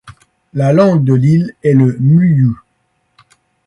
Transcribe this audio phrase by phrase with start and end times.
[0.55, 2.55] La langue de l'île est le muyuw.